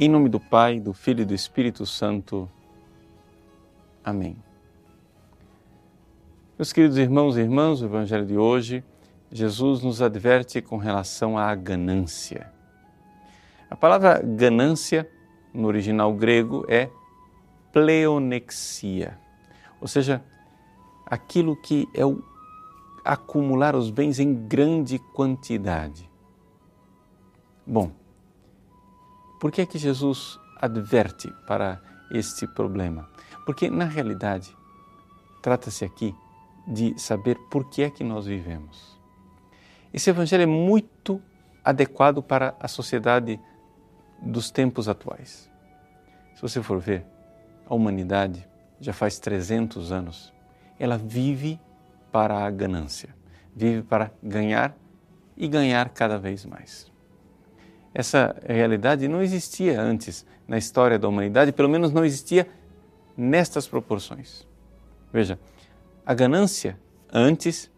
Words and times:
Em 0.00 0.08
nome 0.08 0.30
do 0.30 0.40
Pai, 0.40 0.80
do 0.80 0.94
Filho 0.94 1.20
e 1.20 1.24
do 1.24 1.34
Espírito 1.34 1.84
Santo. 1.84 2.48
Amém. 4.02 4.36
Meus 6.58 6.72
queridos 6.72 6.96
irmãos 6.96 7.36
e 7.36 7.40
irmãs, 7.40 7.82
o 7.82 7.84
Evangelho 7.84 8.24
de 8.24 8.36
hoje, 8.36 8.82
Jesus 9.30 9.82
nos 9.82 10.00
adverte 10.00 10.62
com 10.62 10.78
relação 10.78 11.36
à 11.36 11.54
ganância. 11.54 12.50
A 13.68 13.76
palavra 13.76 14.22
ganância, 14.22 15.08
no 15.52 15.68
original 15.68 16.12
grego, 16.14 16.64
é 16.68 16.88
pleonexia, 17.70 19.18
ou 19.78 19.86
seja, 19.86 20.24
aquilo 21.04 21.54
que 21.54 21.86
é 21.94 22.04
o 22.04 22.22
acumular 23.04 23.76
os 23.76 23.90
bens 23.90 24.18
em 24.18 24.32
grande 24.32 24.98
quantidade. 24.98 26.10
Bom, 27.66 27.92
por 29.42 29.50
que 29.50 29.60
é 29.60 29.66
que 29.66 29.76
Jesus 29.76 30.38
adverte 30.60 31.28
para 31.48 31.82
este 32.12 32.46
problema? 32.46 33.08
Porque, 33.44 33.68
na 33.68 33.86
realidade, 33.86 34.56
trata-se 35.42 35.84
aqui 35.84 36.14
de 36.64 36.96
saber 36.96 37.36
por 37.50 37.68
que 37.68 37.82
é 37.82 37.90
que 37.90 38.04
nós 38.04 38.24
vivemos. 38.24 38.96
Esse 39.92 40.10
evangelho 40.10 40.44
é 40.44 40.46
muito 40.46 41.20
adequado 41.64 42.22
para 42.22 42.54
a 42.60 42.68
sociedade 42.68 43.40
dos 44.22 44.48
tempos 44.48 44.88
atuais. 44.88 45.50
Se 46.36 46.40
você 46.40 46.62
for 46.62 46.78
ver, 46.78 47.04
a 47.66 47.74
humanidade 47.74 48.48
já 48.80 48.92
faz 48.92 49.18
300 49.18 49.90
anos, 49.90 50.32
ela 50.78 50.96
vive 50.96 51.60
para 52.12 52.46
a 52.46 52.48
ganância, 52.48 53.12
vive 53.52 53.82
para 53.82 54.12
ganhar 54.22 54.72
e 55.36 55.48
ganhar 55.48 55.88
cada 55.88 56.16
vez 56.16 56.44
mais. 56.44 56.91
Essa 57.94 58.34
realidade 58.48 59.06
não 59.06 59.22
existia 59.22 59.80
antes 59.80 60.26
na 60.48 60.56
história 60.56 60.98
da 60.98 61.08
humanidade, 61.08 61.52
pelo 61.52 61.68
menos 61.68 61.92
não 61.92 62.04
existia 62.04 62.48
nestas 63.16 63.66
proporções. 63.66 64.46
Veja, 65.12 65.38
a 66.04 66.14
ganância 66.14 66.78
antes 67.12 67.70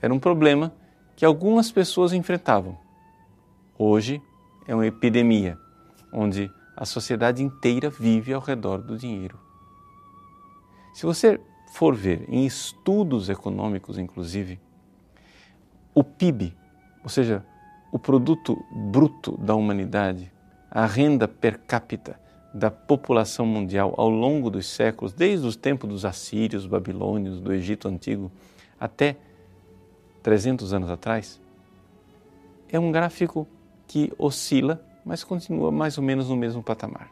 era 0.00 0.12
um 0.12 0.18
problema 0.18 0.72
que 1.16 1.24
algumas 1.24 1.70
pessoas 1.70 2.12
enfrentavam. 2.12 2.76
Hoje 3.78 4.22
é 4.66 4.74
uma 4.74 4.86
epidemia, 4.86 5.58
onde 6.12 6.50
a 6.76 6.84
sociedade 6.84 7.42
inteira 7.42 7.88
vive 7.88 8.32
ao 8.32 8.40
redor 8.40 8.78
do 8.78 8.96
dinheiro. 8.96 9.38
Se 10.92 11.06
você 11.06 11.40
for 11.72 11.94
ver 11.94 12.26
em 12.28 12.44
estudos 12.44 13.30
econômicos, 13.30 13.96
inclusive, 13.96 14.60
o 15.94 16.04
PIB, 16.04 16.54
ou 17.02 17.08
seja, 17.08 17.44
o 17.92 17.98
produto 17.98 18.64
bruto 18.72 19.36
da 19.36 19.54
humanidade, 19.54 20.32
a 20.70 20.86
renda 20.86 21.28
per 21.28 21.58
capita 21.58 22.18
da 22.54 22.70
população 22.70 23.44
mundial 23.44 23.94
ao 23.98 24.08
longo 24.08 24.50
dos 24.50 24.66
séculos, 24.66 25.12
desde 25.12 25.46
os 25.46 25.56
tempos 25.56 25.88
dos 25.88 26.04
assírios, 26.06 26.66
babilônios, 26.66 27.38
do 27.38 27.52
Egito 27.52 27.88
antigo, 27.88 28.32
até 28.80 29.16
300 30.22 30.72
anos 30.72 30.90
atrás, 30.90 31.38
é 32.68 32.80
um 32.80 32.90
gráfico 32.90 33.46
que 33.86 34.10
oscila, 34.18 34.82
mas 35.04 35.22
continua 35.22 35.70
mais 35.70 35.98
ou 35.98 36.04
menos 36.04 36.30
no 36.30 36.36
mesmo 36.36 36.62
patamar. 36.62 37.10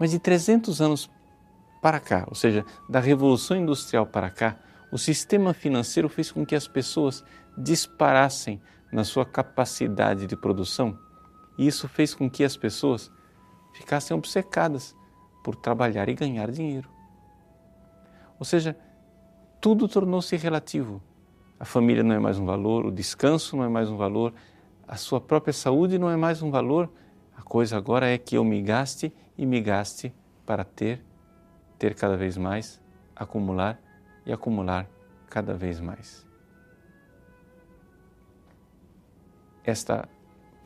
Mas 0.00 0.10
de 0.10 0.18
300 0.18 0.80
anos 0.80 1.10
para 1.82 2.00
cá, 2.00 2.24
ou 2.28 2.34
seja, 2.34 2.64
da 2.88 3.00
Revolução 3.00 3.56
Industrial 3.56 4.06
para 4.06 4.30
cá, 4.30 4.56
o 4.90 4.96
sistema 4.96 5.52
financeiro 5.52 6.08
fez 6.08 6.32
com 6.32 6.46
que 6.46 6.54
as 6.54 6.66
pessoas 6.66 7.22
disparassem 7.58 8.60
na 8.94 9.02
sua 9.02 9.26
capacidade 9.26 10.24
de 10.24 10.36
produção, 10.36 10.96
e 11.58 11.66
isso 11.66 11.88
fez 11.88 12.14
com 12.14 12.30
que 12.30 12.44
as 12.44 12.56
pessoas 12.56 13.10
ficassem 13.72 14.16
obcecadas 14.16 14.94
por 15.42 15.56
trabalhar 15.56 16.08
e 16.08 16.14
ganhar 16.14 16.48
dinheiro. 16.48 16.88
Ou 18.38 18.44
seja, 18.44 18.76
tudo 19.60 19.88
tornou-se 19.88 20.36
relativo. 20.36 21.02
A 21.58 21.64
família 21.64 22.04
não 22.04 22.14
é 22.14 22.20
mais 22.20 22.38
um 22.38 22.46
valor, 22.46 22.86
o 22.86 22.92
descanso 22.92 23.56
não 23.56 23.64
é 23.64 23.68
mais 23.68 23.90
um 23.90 23.96
valor, 23.96 24.32
a 24.86 24.96
sua 24.96 25.20
própria 25.20 25.52
saúde 25.52 25.98
não 25.98 26.08
é 26.08 26.16
mais 26.16 26.40
um 26.40 26.52
valor. 26.52 26.88
A 27.36 27.42
coisa 27.42 27.76
agora 27.76 28.08
é 28.08 28.16
que 28.16 28.36
eu 28.36 28.44
me 28.44 28.62
gaste 28.62 29.12
e 29.36 29.44
me 29.44 29.60
gaste 29.60 30.14
para 30.46 30.62
ter, 30.62 31.04
ter 31.80 31.96
cada 31.96 32.16
vez 32.16 32.36
mais, 32.36 32.80
acumular 33.16 33.76
e 34.24 34.32
acumular 34.32 34.88
cada 35.28 35.52
vez 35.52 35.80
mais. 35.80 36.24
Esta 39.64 40.08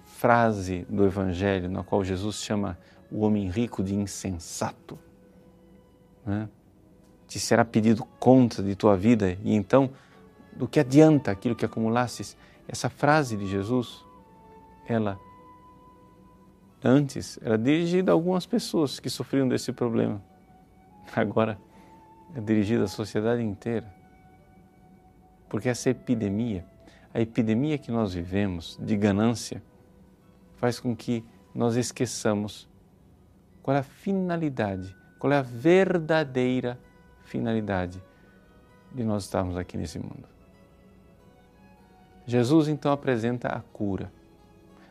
frase 0.04 0.84
do 0.88 1.04
Evangelho, 1.06 1.70
na 1.70 1.84
qual 1.84 2.02
Jesus 2.02 2.36
chama 2.42 2.78
o 3.10 3.20
homem 3.20 3.48
rico 3.48 3.82
de 3.82 3.94
insensato. 3.94 4.98
Né? 6.26 6.48
Te 7.26 7.38
será 7.38 7.64
pedido 7.64 8.04
conta 8.18 8.62
de 8.62 8.74
tua 8.74 8.96
vida 8.96 9.38
e 9.44 9.54
então 9.54 9.90
do 10.56 10.66
que 10.66 10.80
adianta 10.80 11.30
aquilo 11.30 11.54
que 11.54 11.64
acumulasses? 11.64 12.36
Essa 12.66 12.90
frase 12.90 13.36
de 13.36 13.46
Jesus, 13.46 14.04
ela 14.88 15.18
antes 16.82 17.38
era 17.42 17.56
dirigida 17.56 18.10
a 18.10 18.14
algumas 18.14 18.44
pessoas 18.44 18.98
que 18.98 19.08
sofriam 19.08 19.48
desse 19.48 19.72
problema. 19.72 20.20
Agora 21.14 21.58
é 22.34 22.40
dirigida 22.40 22.84
à 22.84 22.88
sociedade 22.88 23.42
inteira. 23.42 23.86
Porque 25.48 25.68
essa 25.68 25.90
epidemia 25.90 26.64
a 27.18 27.20
epidemia 27.20 27.76
que 27.76 27.90
nós 27.90 28.14
vivemos 28.14 28.78
de 28.80 28.96
ganância 28.96 29.60
faz 30.54 30.78
com 30.78 30.94
que 30.94 31.24
nós 31.52 31.74
esqueçamos 31.74 32.68
qual 33.60 33.76
é 33.76 33.80
a 33.80 33.82
finalidade, 33.82 34.94
qual 35.18 35.32
é 35.32 35.36
a 35.36 35.42
verdadeira 35.42 36.78
finalidade 37.24 38.00
de 38.94 39.02
nós 39.02 39.24
estarmos 39.24 39.56
aqui 39.56 39.76
nesse 39.76 39.98
mundo. 39.98 40.28
Jesus 42.24 42.68
então 42.68 42.92
apresenta 42.92 43.48
a 43.48 43.62
cura. 43.62 44.12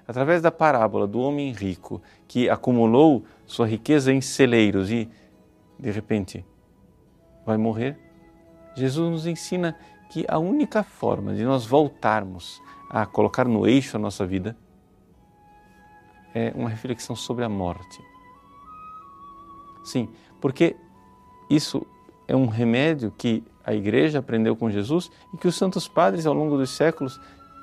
Através 0.06 0.42
da 0.42 0.52
parábola 0.52 1.08
do 1.08 1.22
homem 1.22 1.54
rico 1.54 2.02
que 2.28 2.50
acumulou 2.50 3.24
sua 3.46 3.66
riqueza 3.66 4.12
em 4.12 4.20
celeiros 4.20 4.92
e, 4.92 5.10
de 5.80 5.92
repente, 5.92 6.46
vai 7.46 7.56
morrer, 7.56 7.98
Jesus 8.76 9.10
nos 9.10 9.26
ensina 9.26 9.78
que 10.10 10.26
a 10.28 10.38
única 10.38 10.84
forma 10.84 11.34
de 11.34 11.44
nós 11.44 11.66
voltarmos 11.66 12.62
a 12.90 13.06
colocar 13.06 13.46
no 13.46 13.68
eixo 13.68 13.98
a 13.98 14.00
nossa 14.00 14.26
vida 14.26 14.56
é 16.34 16.52
uma 16.56 16.70
reflexão 16.70 17.16
sobre 17.16 17.44
a 17.44 17.50
morte. 17.50 18.02
Sim, 19.84 20.10
porque 20.40 20.76
isso 21.50 21.86
é 22.28 22.36
um 22.36 22.48
remédio 22.48 23.12
que 23.12 23.44
a 23.64 23.74
igreja 23.74 24.20
aprendeu 24.20 24.56
com 24.56 24.70
Jesus 24.70 25.10
e 25.34 25.38
que 25.38 25.48
os 25.48 25.56
santos 25.56 25.88
padres 25.88 26.26
ao 26.26 26.34
longo 26.34 26.58
dos 26.58 26.70
séculos 26.70 27.20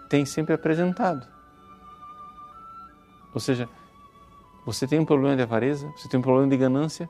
têm 0.08 0.24
sempre 0.24 0.54
apresentado. 0.54 1.26
Ou 3.32 3.40
seja, 3.40 3.68
você 4.64 4.86
tem 4.86 4.98
um 4.98 5.04
problema 5.04 5.36
de 5.36 5.42
avareza, 5.42 5.90
você 5.96 6.08
tem 6.08 6.18
um 6.18 6.22
problema 6.22 6.48
de 6.48 6.56
ganância, 6.56 7.08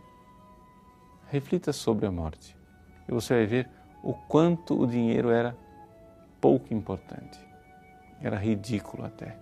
reflita 1.28 1.72
sobre 1.72 2.06
a 2.06 2.10
morte 2.10 2.56
e 3.08 3.12
você 3.12 3.34
vai 3.34 3.46
ver 3.46 3.68
o 4.04 4.12
quanto 4.12 4.78
o 4.78 4.86
dinheiro 4.86 5.30
era 5.30 5.56
pouco 6.38 6.74
importante. 6.74 7.38
Era 8.20 8.36
ridículo 8.36 9.06
até. 9.06 9.34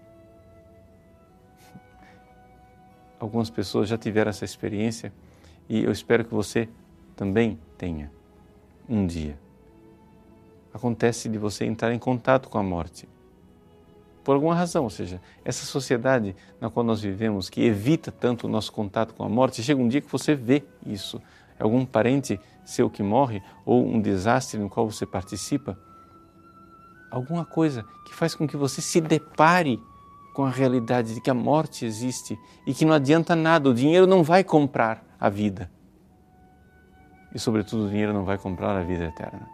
Algumas 3.18 3.50
pessoas 3.50 3.88
já 3.88 3.98
tiveram 3.98 4.30
essa 4.30 4.44
experiência 4.44 5.12
e 5.68 5.82
eu 5.82 5.90
espero 5.90 6.24
que 6.24 6.32
você 6.32 6.68
também 7.16 7.58
tenha 7.76 8.10
um 8.88 9.04
dia. 9.04 9.36
Acontece 10.72 11.28
de 11.28 11.38
você 11.38 11.64
entrar 11.64 11.92
em 11.92 11.98
contato 11.98 12.48
com 12.48 12.58
a 12.58 12.62
morte. 12.62 13.08
Por 14.22 14.36
alguma 14.36 14.54
razão, 14.54 14.84
ou 14.84 14.90
seja, 14.90 15.20
essa 15.44 15.66
sociedade 15.66 16.36
na 16.60 16.70
qual 16.70 16.86
nós 16.86 17.00
vivemos, 17.00 17.50
que 17.50 17.62
evita 17.62 18.12
tanto 18.12 18.46
o 18.46 18.50
nosso 18.50 18.72
contato 18.72 19.12
com 19.12 19.24
a 19.24 19.28
morte, 19.28 19.60
chega 19.60 19.80
um 19.80 19.88
dia 19.88 20.00
que 20.00 20.10
você 20.10 20.36
vê 20.36 20.62
isso 20.86 21.20
algum 21.62 21.86
parente 21.86 22.40
seu 22.64 22.90
que 22.90 23.02
morre 23.02 23.40
ou 23.64 23.86
um 23.86 24.00
desastre 24.00 24.58
no 24.58 24.68
qual 24.68 24.90
você 24.90 25.06
participa, 25.06 25.78
alguma 27.10 27.44
coisa 27.44 27.84
que 28.04 28.14
faz 28.14 28.34
com 28.34 28.48
que 28.48 28.56
você 28.56 28.80
se 28.80 29.00
depare 29.00 29.80
com 30.34 30.44
a 30.44 30.50
realidade 30.50 31.14
de 31.14 31.20
que 31.20 31.30
a 31.30 31.34
morte 31.34 31.84
existe 31.84 32.38
e 32.66 32.74
que 32.74 32.84
não 32.84 32.94
adianta 32.94 33.36
nada, 33.36 33.68
o 33.68 33.74
dinheiro 33.74 34.06
não 34.06 34.22
vai 34.24 34.42
comprar 34.42 35.04
a 35.20 35.28
vida. 35.28 35.70
E, 37.34 37.38
sobretudo, 37.38 37.86
o 37.86 37.88
dinheiro 37.88 38.12
não 38.12 38.24
vai 38.24 38.38
comprar 38.38 38.76
a 38.76 38.82
vida 38.82 39.04
eterna. 39.04 39.48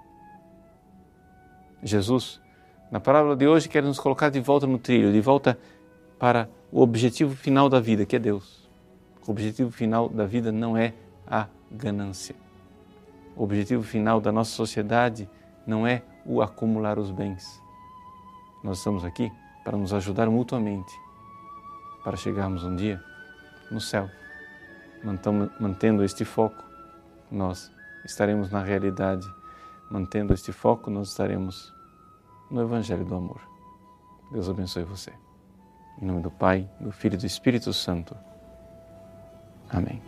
Jesus, 1.83 2.41
na 2.91 3.01
parábola 3.01 3.37
de 3.37 3.47
hoje, 3.47 3.69
quer 3.69 3.83
nos 3.83 3.99
colocar 3.99 4.31
de 4.31 4.41
volta 4.41 4.67
no 4.67 4.79
trilho, 4.79 5.13
de 5.13 5.21
volta 5.21 5.59
para 6.19 6.49
o 6.73 6.81
objetivo 6.81 7.37
final 7.37 7.69
da 7.69 7.81
vida, 7.81 8.07
que 8.07 8.17
é 8.17 8.19
Deus. 8.19 8.69
O 9.27 9.31
objetivo 9.31 9.71
final 9.71 10.09
da 10.09 10.25
vida 10.25 10.51
não 10.51 10.77
é 10.77 10.95
a 11.29 11.47
ganância. 11.71 12.35
O 13.37 13.45
objetivo 13.45 13.83
final 13.83 14.21
da 14.21 14.33
nossa 14.33 14.51
sociedade 14.51 15.29
não 15.67 15.87
é 15.87 16.03
o 16.25 16.43
acumular 16.43 16.99
os 16.99 17.11
bens. 17.11 17.63
Nós 18.65 18.79
estamos 18.79 19.05
aqui 19.05 19.31
para 19.65 19.77
nos 19.77 19.93
ajudar 19.93 20.29
mutuamente, 20.31 20.93
para 22.03 22.17
chegarmos 22.17 22.65
um 22.65 22.75
dia 22.75 23.03
no 23.71 23.81
céu, 23.81 24.09
mantendo 25.61 26.03
este 26.03 26.25
foco, 26.25 26.65
nós 27.31 27.71
estaremos 28.05 28.51
na 28.51 28.63
realidade. 28.63 29.27
Mantendo 29.91 30.35
este 30.35 30.53
foco, 30.53 30.91
nós 30.91 31.09
estaremos 31.09 31.73
no 32.51 32.61
Evangelho 32.61 33.05
do 33.05 33.15
Amor. 33.15 33.41
Deus 34.31 34.49
abençoe 34.49 34.85
você. 34.85 35.13
Em 36.01 36.05
nome 36.05 36.21
do 36.21 36.31
Pai, 36.31 36.69
do 36.81 36.93
Filho 36.93 37.15
e 37.15 37.19
do 37.19 37.27
Espírito 37.27 37.73
Santo. 37.73 38.17
Amém. 39.71 40.08